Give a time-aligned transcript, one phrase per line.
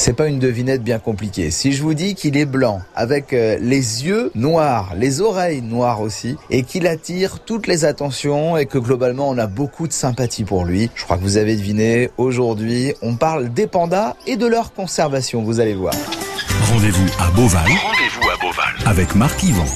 [0.00, 1.50] C'est pas une devinette bien compliquée.
[1.50, 6.00] Si je vous dis qu'il est blanc, avec euh, les yeux noirs, les oreilles noires
[6.00, 10.44] aussi, et qu'il attire toutes les attentions et que globalement on a beaucoup de sympathie
[10.44, 14.46] pour lui, je crois que vous avez deviné, aujourd'hui on parle des pandas et de
[14.46, 15.94] leur conservation, vous allez voir.
[16.72, 17.66] Rendez-vous à Beauval.
[17.66, 18.74] Rendez-vous à Beauval.
[18.86, 19.66] Avec Marc Yvan.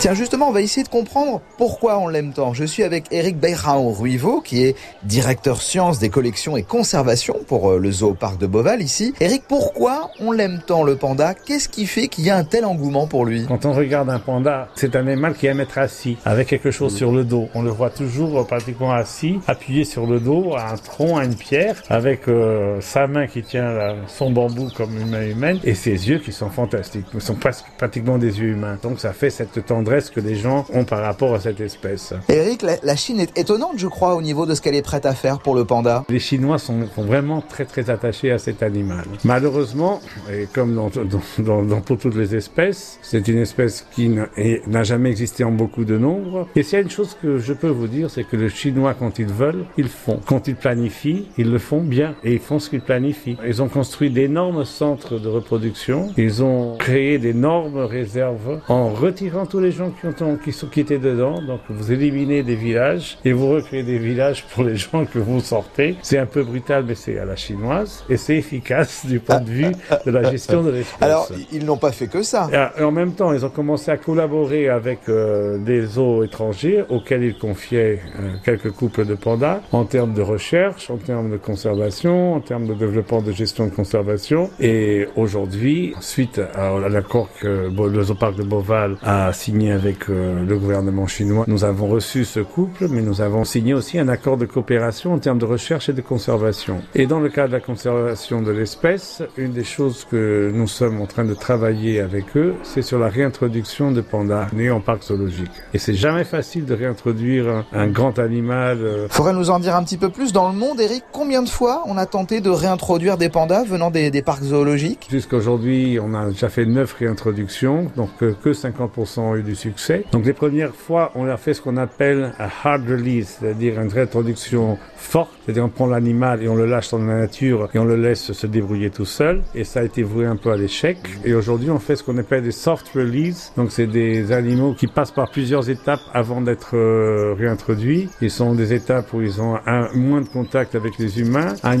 [0.00, 2.54] Tiens, justement, on va essayer de comprendre pourquoi on l'aime tant.
[2.54, 7.70] Je suis avec Eric Beirao Ruivo, qui est directeur sciences des collections et conservation pour
[7.70, 9.12] euh, le zooparc de Beauval ici.
[9.20, 11.34] Eric, pourquoi on l'aime tant le panda?
[11.34, 13.44] Qu'est-ce qui fait qu'il y a un tel engouement pour lui?
[13.46, 16.96] Quand on regarde un panda, c'est un animal qui aime être assis, avec quelque chose
[16.96, 17.50] sur le dos.
[17.54, 21.34] On le voit toujours pratiquement assis, appuyé sur le dos, à un tronc, à une
[21.34, 26.08] pierre, avec euh, sa main qui tient son bambou comme une main humaine, et ses
[26.08, 27.04] yeux qui sont fantastiques.
[27.12, 28.78] Ils sont presque pratiquement des yeux humains.
[28.82, 32.14] Donc ça fait cette tendresse que les gens ont par rapport à cette espèce.
[32.28, 35.14] Eric, la, Chine est étonnante, je crois, au niveau de ce qu'elle est prête à
[35.14, 36.04] faire pour le panda.
[36.08, 39.04] Les Chinois sont, vraiment très très attachés à cet animal.
[39.24, 40.00] Malheureusement,
[40.32, 40.90] et comme dans,
[41.38, 45.84] dans, dans, pour toutes les espèces, c'est une espèce qui n'a jamais existé en beaucoup
[45.84, 46.46] de nombre.
[46.54, 48.94] Et s'il y a une chose que je peux vous dire, c'est que les Chinois,
[48.94, 50.20] quand ils veulent, ils font.
[50.24, 53.38] Quand ils planifient, ils le font bien et ils font ce qu'ils planifient.
[53.44, 56.10] Ils ont construit d'énormes centres de reproduction.
[56.16, 60.80] Ils ont créé d'énormes réserves en retirant tous les gens qui, ont, qui, sont, qui
[60.80, 61.40] étaient dedans.
[61.40, 65.40] Donc vous éliminez des villages et vous recréez des villages pour les gens que vous
[65.40, 65.96] sortez.
[66.02, 69.50] C'est un peu brutal, mais c'est à la chinoise et c'est efficace du point de
[69.50, 69.72] vue
[70.04, 71.02] de la gestion de l'espèce.
[71.02, 72.48] Alors ils n'ont pas fait que ça.
[72.78, 77.24] Et en même temps, ils ont commencé à collaborer avec euh, des zoos étrangers auxquels
[77.24, 82.34] ils confiaient euh, quelques couples de pandas en termes de recherche, en termes de conservation,
[82.34, 84.50] en termes de développement de gestion de conservation.
[84.60, 90.58] Et aujourd'hui, suite à, l'accord que le zooparc de Beauval a signé avec euh, le
[90.58, 91.44] gouvernement chinois.
[91.46, 95.18] Nous avons reçu ce couple, mais nous avons signé aussi un accord de coopération en
[95.18, 96.80] termes de recherche et de conservation.
[96.94, 101.00] Et dans le cadre de la conservation de l'espèce, une des choses que nous sommes
[101.00, 105.04] en train de travailler avec eux, c'est sur la réintroduction de pandas nés en parc
[105.04, 105.50] zoologique.
[105.74, 108.78] Et c'est jamais facile de réintroduire un, grand animal.
[108.80, 109.08] Euh.
[109.10, 111.04] Faudrait nous en dire un petit peu plus dans le monde, Eric.
[111.12, 115.08] Combien de fois on a tenté de réintroduire des pandas venant des, des parcs zoologiques?
[115.10, 119.54] Jusqu'à aujourd'hui, on a déjà fait neuf réintroductions, donc euh, que 50% ont eu du
[119.60, 120.04] succès.
[120.12, 123.88] Donc les premières fois, on a fait ce qu'on appelle un hard release, c'est-à-dire une
[123.88, 127.84] réintroduction forte, c'est-à-dire on prend l'animal et on le lâche dans la nature et on
[127.84, 129.42] le laisse se débrouiller tout seul.
[129.54, 130.98] Et ça a été voué un peu à l'échec.
[131.24, 133.52] Et aujourd'hui, on fait ce qu'on appelle des soft release.
[133.56, 138.08] Donc c'est des animaux qui passent par plusieurs étapes avant d'être euh, réintroduits.
[138.20, 139.58] Ils sont des étapes où ils ont
[139.94, 141.72] moins de contact avec les humains, à,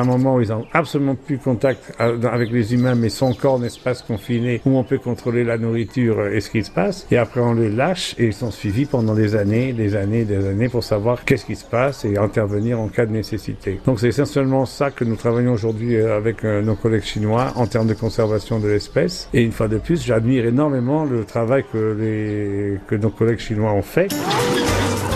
[0.00, 3.54] un moment où ils ont absolument plus contact euh, avec les humains, mais sont encore
[3.54, 7.06] en espace confiné où on peut contrôler la nourriture et ce qui se passe.
[7.18, 10.68] Après, on les lâche et ils sont suivis pendant des années, des années, des années
[10.68, 13.80] pour savoir qu'est-ce qui se passe et intervenir en cas de nécessité.
[13.86, 17.66] Donc c'est essentiellement ça que nous travaillons aujourd'hui euh, avec euh, nos collègues chinois en
[17.66, 19.28] termes de conservation de l'espèce.
[19.34, 23.72] Et une fois de plus, j'admire énormément le travail que, les, que nos collègues chinois
[23.72, 24.08] ont fait.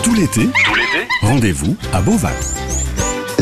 [0.03, 0.49] Tout l'été,
[1.21, 2.33] rendez-vous à Beauval.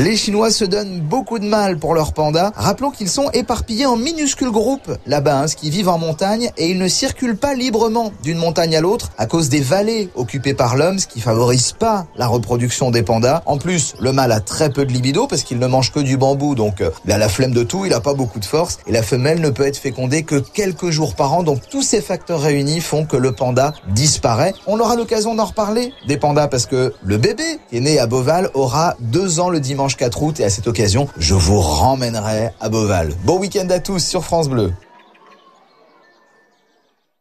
[0.04, 2.52] Les Chinois se donnent beaucoup de mal pour leurs pandas.
[2.56, 6.80] Rappelons qu'ils sont éparpillés en minuscules groupes là-bas, hein, qui vivent en montagne et ils
[6.80, 10.98] ne circulent pas librement d'une montagne à l'autre à cause des vallées occupées par l'homme,
[10.98, 13.44] ce qui favorise pas la reproduction des pandas.
[13.46, 16.18] En plus, le mâle a très peu de libido parce qu'il ne mange que du
[16.18, 18.80] bambou, donc euh, il a la flemme de tout, il a pas beaucoup de force
[18.88, 21.44] et la femelle ne peut être fécondée que quelques jours par an.
[21.44, 24.56] Donc tous ces facteurs réunis font que le panda disparaît.
[24.66, 28.08] On aura l'occasion d'en reparler des pandas parce que le bébé qui est né à
[28.08, 32.50] Beauval aura deux ans le dimanche 4 août et à cette occasion, je vous ramènerai
[32.60, 33.14] à Beauval.
[33.24, 34.72] Bon week-end à tous sur France Bleu.